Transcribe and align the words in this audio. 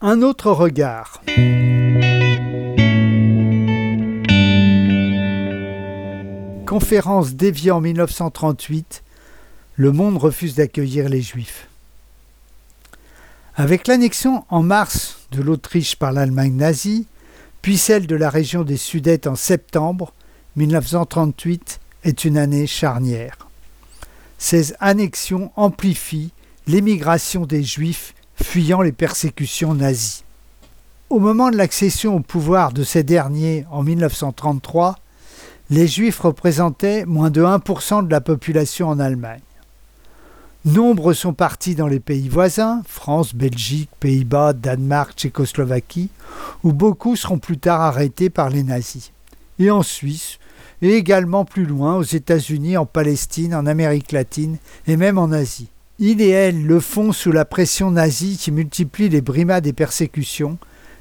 Un 0.00 0.22
autre 0.22 0.52
regard. 0.52 1.20
Conférence 6.66 7.34
d'Évian 7.34 7.80
1938, 7.80 9.02
le 9.74 9.90
monde 9.90 10.16
refuse 10.16 10.54
d'accueillir 10.54 11.08
les 11.08 11.20
Juifs. 11.20 11.66
Avec 13.56 13.88
l'annexion 13.88 14.44
en 14.50 14.62
mars 14.62 15.18
de 15.32 15.42
l'Autriche 15.42 15.96
par 15.96 16.12
l'Allemagne 16.12 16.54
nazie, 16.54 17.08
puis 17.60 17.76
celle 17.76 18.06
de 18.06 18.14
la 18.14 18.30
région 18.30 18.62
des 18.62 18.76
Sudètes 18.76 19.26
en 19.26 19.34
septembre, 19.34 20.12
1938 20.54 21.80
est 22.04 22.24
une 22.24 22.38
année 22.38 22.68
charnière. 22.68 23.48
Ces 24.38 24.74
annexions 24.78 25.50
amplifient 25.56 26.30
l'émigration 26.68 27.46
des 27.46 27.64
Juifs 27.64 28.14
fuyant 28.42 28.80
les 28.80 28.92
persécutions 28.92 29.74
nazies. 29.74 30.24
Au 31.10 31.18
moment 31.18 31.50
de 31.50 31.56
l'accession 31.56 32.16
au 32.16 32.20
pouvoir 32.20 32.72
de 32.72 32.84
ces 32.84 33.02
derniers 33.02 33.64
en 33.70 33.82
1933, 33.82 34.96
les 35.70 35.86
Juifs 35.86 36.20
représentaient 36.20 37.04
moins 37.04 37.30
de 37.30 37.42
1% 37.42 38.06
de 38.06 38.10
la 38.10 38.20
population 38.20 38.88
en 38.88 38.98
Allemagne. 38.98 39.40
Nombre 40.64 41.12
sont 41.12 41.32
partis 41.32 41.74
dans 41.74 41.86
les 41.86 42.00
pays 42.00 42.28
voisins, 42.28 42.82
France, 42.86 43.34
Belgique, 43.34 43.90
Pays-Bas, 44.00 44.52
Danemark, 44.52 45.14
Tchécoslovaquie, 45.16 46.10
où 46.64 46.72
beaucoup 46.72 47.16
seront 47.16 47.38
plus 47.38 47.58
tard 47.58 47.80
arrêtés 47.80 48.28
par 48.28 48.50
les 48.50 48.62
nazis. 48.62 49.12
Et 49.58 49.70
en 49.70 49.82
Suisse, 49.82 50.38
et 50.82 50.94
également 50.94 51.44
plus 51.44 51.64
loin, 51.64 51.96
aux 51.96 52.02
États-Unis, 52.02 52.76
en 52.76 52.86
Palestine, 52.86 53.54
en 53.54 53.66
Amérique 53.66 54.12
latine 54.12 54.58
et 54.86 54.96
même 54.96 55.18
en 55.18 55.32
Asie. 55.32 55.68
Il 56.00 56.20
et 56.20 56.28
elle 56.28 56.64
le 56.64 56.78
font 56.78 57.10
sous 57.12 57.32
la 57.32 57.44
pression 57.44 57.90
nazie 57.90 58.36
qui 58.36 58.52
multiplie 58.52 59.08
les 59.08 59.20
brimades 59.20 59.66
et 59.66 59.72
persécutions, 59.72 60.56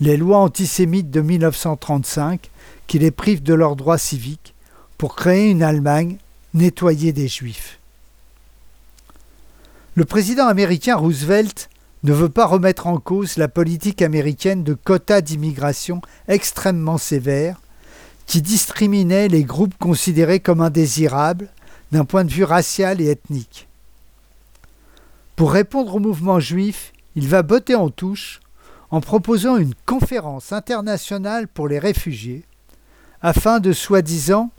les 0.00 0.16
lois 0.16 0.38
antisémites 0.38 1.10
de 1.10 1.20
1935 1.20 2.50
qui 2.86 2.98
les 2.98 3.10
privent 3.10 3.42
de 3.42 3.52
leurs 3.52 3.76
droits 3.76 3.98
civiques, 3.98 4.54
pour 4.96 5.14
créer 5.14 5.50
une 5.50 5.62
Allemagne 5.62 6.16
nettoyée 6.54 7.12
des 7.12 7.28
Juifs. 7.28 7.78
Le 9.94 10.06
président 10.06 10.46
américain 10.46 10.96
Roosevelt 10.96 11.68
ne 12.02 12.14
veut 12.14 12.30
pas 12.30 12.46
remettre 12.46 12.86
en 12.86 12.98
cause 12.98 13.36
la 13.36 13.48
politique 13.48 14.00
américaine 14.00 14.64
de 14.64 14.72
quotas 14.72 15.20
d'immigration 15.20 16.00
extrêmement 16.28 16.96
sévère 16.98 17.60
qui 18.26 18.40
discriminait 18.40 19.28
les 19.28 19.44
groupes 19.44 19.76
considérés 19.78 20.40
comme 20.40 20.62
indésirables 20.62 21.48
d'un 21.92 22.06
point 22.06 22.24
de 22.24 22.30
vue 22.30 22.44
racial 22.44 23.02
et 23.02 23.08
ethnique. 23.08 23.67
Pour 25.38 25.52
répondre 25.52 25.94
au 25.94 26.00
mouvement 26.00 26.40
juif, 26.40 26.92
il 27.14 27.28
va 27.28 27.44
botter 27.44 27.76
en 27.76 27.90
touche 27.90 28.40
en 28.90 29.00
proposant 29.00 29.56
une 29.56 29.74
conférence 29.86 30.50
internationale 30.50 31.46
pour 31.46 31.68
les 31.68 31.78
réfugiés, 31.78 32.42
afin 33.22 33.60
de 33.60 33.72
soi-disant 33.72 34.50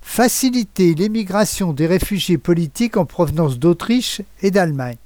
faciliter 0.00 0.94
l'émigration 0.94 1.74
des 1.74 1.86
réfugiés 1.86 2.38
politiques 2.38 2.96
en 2.96 3.04
provenance 3.04 3.58
d'Autriche 3.58 4.22
et 4.40 4.50
d'Allemagne. 4.50 4.96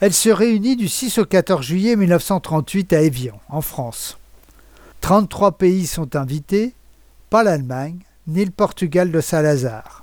Elle 0.00 0.12
se 0.12 0.28
réunit 0.28 0.76
du 0.76 0.88
6 0.88 1.16
au 1.16 1.24
14 1.24 1.64
juillet 1.64 1.96
1938 1.96 2.92
à 2.92 3.00
Évian, 3.00 3.40
en 3.48 3.62
France. 3.62 4.18
33 5.00 5.52
pays 5.52 5.86
sont 5.86 6.14
invités, 6.14 6.74
pas 7.30 7.42
l'Allemagne, 7.42 8.00
ni 8.26 8.44
le 8.44 8.50
Portugal 8.50 9.10
de 9.10 9.22
Salazar. 9.22 10.01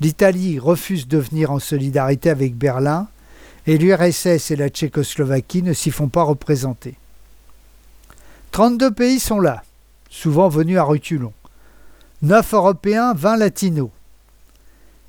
L'Italie 0.00 0.58
refuse 0.58 1.08
de 1.08 1.18
venir 1.18 1.50
en 1.50 1.58
solidarité 1.58 2.28
avec 2.30 2.54
Berlin 2.54 3.08
et 3.66 3.78
l'URSS 3.78 4.50
et 4.50 4.56
la 4.56 4.68
Tchécoslovaquie 4.68 5.62
ne 5.62 5.72
s'y 5.72 5.90
font 5.90 6.08
pas 6.08 6.22
représenter. 6.22 6.94
32 8.52 8.90
pays 8.90 9.18
sont 9.18 9.40
là, 9.40 9.62
souvent 10.10 10.48
venus 10.48 10.78
à 10.78 10.82
reculons. 10.82 11.32
9 12.22 12.54
Européens, 12.54 13.14
20 13.14 13.36
Latinos. 13.36 13.90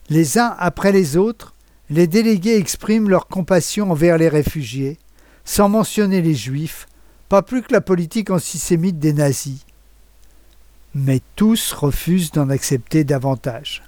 Les 0.10 0.38
uns 0.38 0.56
après 0.58 0.92
les 0.92 1.18
autres, 1.18 1.54
les 1.90 2.08
délégués 2.08 2.58
expriment 2.58 3.10
leur 3.10 3.28
compassion 3.28 3.92
envers 3.92 4.18
les 4.18 4.30
réfugiés, 4.30 4.98
sans 5.46 5.70
mentionner 5.70 6.22
les 6.22 6.36
juifs, 6.36 6.88
pas 7.30 7.42
plus 7.42 7.62
que 7.62 7.74
la 7.74 7.82
politique 7.82 8.30
antisémite 8.30 9.00
des 9.00 9.14
nazis. 9.14 9.66
Mais 10.96 11.22
tous 11.36 11.74
refusent 11.74 12.32
d'en 12.32 12.50
accepter 12.50 13.04
davantage. 13.04 13.84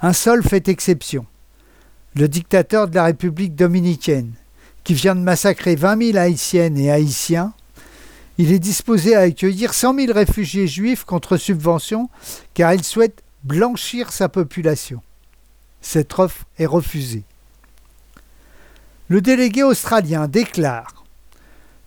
Un 0.00 0.12
seul 0.12 0.42
fait 0.42 0.68
exception. 0.68 1.26
Le 2.14 2.28
dictateur 2.28 2.88
de 2.88 2.94
la 2.94 3.04
République 3.04 3.54
dominicaine, 3.54 4.32
qui 4.82 4.94
vient 4.94 5.14
de 5.14 5.20
massacrer 5.20 5.76
20 5.76 6.12
000 6.12 6.18
Haïtiennes 6.18 6.78
et 6.78 6.90
Haïtiens, 6.90 7.54
il 8.36 8.52
est 8.52 8.58
disposé 8.58 9.14
à 9.14 9.20
accueillir 9.20 9.72
100 9.72 9.94
000 9.94 10.12
réfugiés 10.12 10.66
juifs 10.66 11.04
contre 11.04 11.36
subvention 11.36 12.10
car 12.52 12.74
il 12.74 12.82
souhaite 12.82 13.22
blanchir 13.44 14.12
sa 14.12 14.28
population. 14.28 15.02
Cette 15.80 16.18
offre 16.18 16.44
est 16.58 16.66
refusée. 16.66 17.22
Le 19.08 19.20
délégué 19.20 19.62
australien 19.62 20.28
déclare 20.28 21.04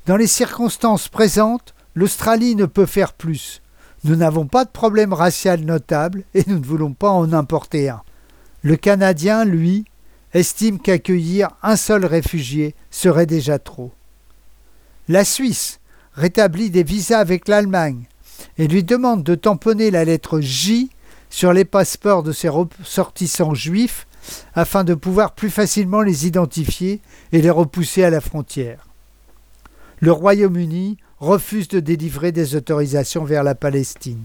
Dans 0.05 0.17
les 0.17 0.27
circonstances 0.27 1.09
présentes, 1.09 1.73
l'Australie 1.95 2.55
ne 2.55 2.65
peut 2.65 2.85
faire 2.85 3.13
plus. 3.13 3.61
Nous 4.03 4.15
n'avons 4.15 4.45
pas 4.45 4.65
de 4.65 4.69
problème 4.69 5.13
racial 5.13 5.61
notable 5.61 6.23
et 6.33 6.43
nous 6.47 6.59
ne 6.59 6.65
voulons 6.65 6.93
pas 6.93 7.09
en 7.09 7.33
importer 7.33 7.89
un. 7.89 8.01
Le 8.61 8.75
Canadien, 8.75 9.45
lui, 9.45 9.85
estime 10.33 10.79
qu'accueillir 10.79 11.49
un 11.63 11.75
seul 11.75 12.05
réfugié 12.05 12.75
serait 12.91 13.25
déjà 13.25 13.59
trop. 13.59 13.91
La 15.07 15.23
Suisse 15.23 15.79
rétablit 16.13 16.69
des 16.69 16.83
visas 16.83 17.19
avec 17.19 17.47
l'Allemagne 17.47 18.07
et 18.57 18.67
lui 18.67 18.83
demande 18.83 19.23
de 19.23 19.35
tamponner 19.35 19.91
la 19.91 20.05
lettre 20.05 20.39
J 20.39 20.91
sur 21.29 21.53
les 21.53 21.65
passeports 21.65 22.23
de 22.23 22.31
ses 22.31 22.49
ressortissants 22.49 23.53
juifs 23.53 24.07
afin 24.53 24.83
de 24.83 24.93
pouvoir 24.93 25.33
plus 25.33 25.49
facilement 25.49 26.01
les 26.01 26.27
identifier 26.27 27.01
et 27.31 27.41
les 27.41 27.49
repousser 27.49 28.03
à 28.03 28.09
la 28.09 28.21
frontière. 28.21 28.87
Le 29.99 30.11
Royaume-Uni 30.11 30.97
refuse 31.19 31.67
de 31.67 31.79
délivrer 31.79 32.31
des 32.31 32.55
autorisations 32.55 33.23
vers 33.23 33.43
la 33.43 33.55
Palestine. 33.55 34.23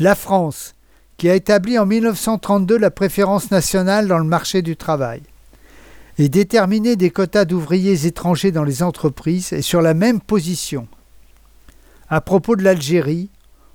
La 0.00 0.14
France 0.14 0.74
qui 1.16 1.28
a 1.28 1.34
établi 1.34 1.78
en 1.78 1.86
1932 1.86 2.76
la 2.78 2.90
préférence 2.90 3.50
nationale 3.50 4.08
dans 4.08 4.18
le 4.18 4.24
marché 4.24 4.62
du 4.62 4.76
travail 4.76 5.22
et 6.18 6.28
déterminé 6.28 6.96
des 6.96 7.10
quotas 7.10 7.44
d'ouvriers 7.44 8.06
étrangers 8.06 8.52
dans 8.52 8.64
les 8.64 8.82
entreprises 8.82 9.52
est 9.52 9.62
sur 9.62 9.82
la 9.82 9.94
même 9.94 10.20
position. 10.20 10.86
À 12.08 12.20
propos 12.20 12.56
de 12.56 12.62
l'Algérie 12.62 13.30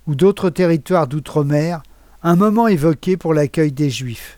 ou 0.07 0.15
d'autres 0.15 0.49
territoires 0.49 1.07
d'outre-mer, 1.07 1.83
un 2.23 2.35
moment 2.35 2.67
évoqué 2.67 3.17
pour 3.17 3.33
l'accueil 3.33 3.71
des 3.71 3.89
Juifs. 3.89 4.37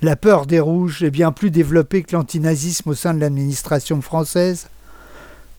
La 0.00 0.16
peur 0.16 0.46
des 0.46 0.60
Rouges 0.60 1.02
est 1.02 1.10
bien 1.10 1.32
plus 1.32 1.50
développée 1.50 2.02
que 2.02 2.16
l'antinazisme 2.16 2.90
au 2.90 2.94
sein 2.94 3.14
de 3.14 3.20
l'administration 3.20 4.02
française, 4.02 4.68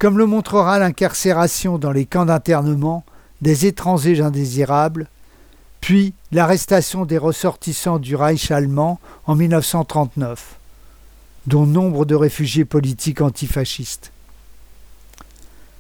comme 0.04 0.18
le 0.18 0.26
montrera 0.26 0.80
l'incarcération 0.80 1.78
dans 1.78 1.94
les 1.94 2.06
camps 2.06 2.26
d'internement 2.26 3.06
des 3.40 3.68
étrangers 3.68 4.20
indésirables 4.20 5.08
puis 5.80 6.14
l'arrestation 6.34 7.06
des 7.06 7.18
ressortissants 7.18 8.00
du 8.00 8.18
Reich 8.18 8.52
allemand 8.52 9.00
en 9.28 9.36
1939, 9.36 10.60
dont 11.48 11.66
nombre 11.66 12.04
de 12.04 12.16
réfugiés 12.16 12.66
politiques 12.66 13.22
antifascistes. 13.22 14.12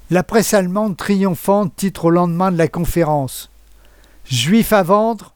La 0.09 0.23
presse 0.23 0.53
allemande 0.53 0.95
triomphante 0.95 1.75
titre 1.75 2.05
au 2.05 2.09
lendemain 2.09 2.53
de 2.53 2.57
la 2.57 2.69
conférence 2.69 3.49
Juifs 4.23 4.71
à 4.71 4.83
vendre, 4.83 5.35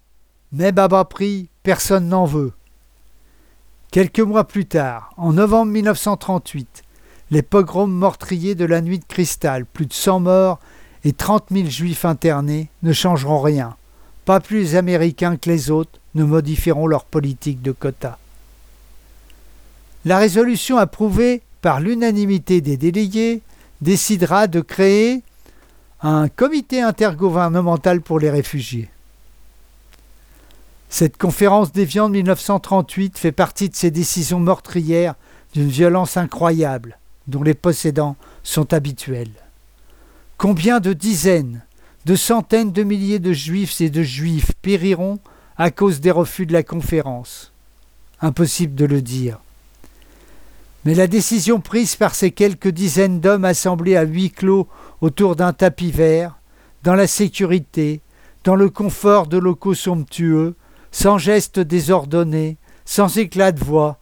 mais 0.53 0.67
à 0.67 0.87
bas 0.87 1.03
prix, 1.03 1.49
personne 1.61 2.07
n'en 2.07 2.23
veut. 2.23 2.53
Quelques 3.91 4.21
mois 4.21 4.47
plus 4.47 4.65
tard, 4.65 5.11
en 5.17 5.33
novembre 5.33 5.73
1938, 5.73 6.83
les 7.31 7.41
pogroms 7.41 7.91
meurtriers 7.91 8.55
de 8.55 8.65
la 8.65 8.81
nuit 8.81 8.99
de 8.99 9.05
cristal, 9.05 9.65
plus 9.65 9.85
de 9.85 9.93
100 9.93 10.21
morts 10.21 10.59
et 11.03 11.13
30 11.13 11.45
000 11.51 11.67
juifs 11.67 12.05
internés, 12.05 12.69
ne 12.83 12.93
changeront 12.93 13.41
rien 13.41 13.75
pas 14.27 14.41
plus 14.41 14.75
américains 14.75 15.37
que 15.37 15.49
les 15.49 15.71
autres, 15.71 16.01
ne 16.13 16.25
modifieront 16.25 16.85
leur 16.85 17.05
politique 17.05 17.61
de 17.61 17.71
quotas. 17.71 18.17
La 20.03 20.17
résolution 20.17 20.75
approuvée 20.77 21.43
par 21.61 21.79
l'unanimité 21.79 22.59
des 22.59 22.75
délégués 22.75 23.41
décidera 23.79 24.47
de 24.47 24.59
créer 24.59 25.23
un 26.01 26.27
comité 26.27 26.81
intergouvernemental 26.81 28.01
pour 28.01 28.19
les 28.19 28.29
réfugiés. 28.29 28.89
Cette 30.89 31.15
conférence 31.15 31.71
d'Évian 31.71 32.09
de 32.09 32.15
1938 32.15 33.17
fait 33.17 33.31
partie 33.31 33.69
de 33.69 33.75
ces 33.77 33.91
décisions 33.91 34.41
meurtrières 34.41 35.15
d'une 35.53 35.69
violence 35.69 36.17
incroyable 36.17 36.99
dont 37.27 37.43
les 37.43 37.53
possédants 37.53 38.15
sont 38.43 38.73
habituels. 38.73 39.31
Combien 40.37 40.79
de 40.79 40.93
dizaines, 40.93 41.63
de 42.05 42.15
centaines 42.15 42.71
de 42.71 42.83
milliers 42.83 43.19
de 43.19 43.33
juifs 43.33 43.81
et 43.81 43.89
de 43.89 44.03
juifs 44.03 44.53
périront 44.61 45.19
à 45.57 45.71
cause 45.71 45.99
des 45.99 46.11
refus 46.11 46.45
de 46.45 46.53
la 46.53 46.63
conférence? 46.63 47.51
Impossible 48.21 48.75
de 48.75 48.85
le 48.85 49.01
dire. 49.01 49.39
Mais 50.85 50.95
la 50.95 51.07
décision 51.07 51.59
prise 51.59 51.95
par 51.95 52.15
ces 52.15 52.31
quelques 52.31 52.69
dizaines 52.69 53.19
d'hommes 53.19 53.45
assemblés 53.45 53.97
à 53.97 54.03
huis 54.03 54.31
clos 54.31 54.69
autour 55.01 55.35
d'un 55.35 55.51
tapis 55.51 55.91
vert, 55.91 56.37
dans 56.83 56.95
la 56.95 57.07
sécurité, 57.07 57.99
dans 58.45 58.55
le 58.55 58.69
confort 58.69 59.27
de 59.27 59.37
locaux 59.37 59.73
somptueux, 59.73 60.55
sans 60.91 61.17
gestes 61.17 61.59
désordonnés, 61.59 62.55
sans 62.85 63.17
éclat 63.17 63.51
de 63.51 63.61
voix, 63.61 63.99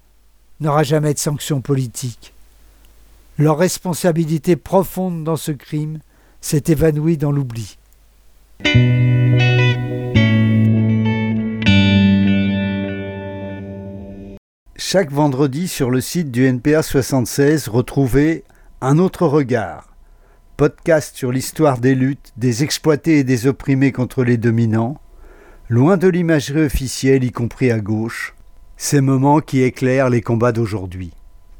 n'aura 0.60 0.84
jamais 0.84 1.16
de 1.16 1.20
sanction 1.20 1.62
politique. 1.62 2.35
Leur 3.38 3.58
responsabilité 3.58 4.56
profonde 4.56 5.26
dans 5.26 5.36
ce 5.36 5.52
crime 5.52 6.00
s'est 6.40 6.64
évanouie 6.68 7.18
dans 7.18 7.34
l'oubli. 7.34 7.78
Chaque 14.78 15.12
vendredi 15.12 15.68
sur 15.68 15.90
le 15.92 16.00
site 16.00 16.32
du 16.32 16.46
NPA 16.46 16.82
76, 16.82 17.68
retrouvez 17.68 18.46
Un 18.80 19.00
autre 19.00 19.28
regard, 19.28 19.94
podcast 20.56 21.18
sur 21.18 21.34
l'histoire 21.34 21.80
des 21.80 21.94
luttes 21.94 22.32
des 22.38 22.64
exploités 22.64 23.20
et 23.20 23.24
des 23.26 23.48
opprimés 23.48 23.92
contre 23.92 24.24
les 24.24 24.38
dominants, 24.38 25.02
loin 25.68 25.98
de 25.98 26.08
l'imagerie 26.08 26.68
officielle, 26.68 27.26
y 27.26 27.32
compris 27.34 27.70
à 27.70 27.82
gauche, 27.82 28.34
ces 28.78 29.02
moments 29.02 29.42
qui 29.42 29.62
éclairent 29.62 30.10
les 30.10 30.22
combats 30.22 30.54
d'aujourd'hui. 30.54 31.12